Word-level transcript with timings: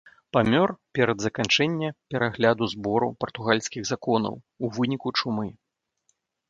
Памёр 0.35 0.69
перад 0.99 1.19
заканчэнне 1.25 1.89
перагляду 2.15 2.71
збору 2.73 3.13
партугальскіх 3.25 3.83
законаў 3.95 4.33
у 4.43 4.65
выніку 4.81 5.07
чумы. 5.21 5.47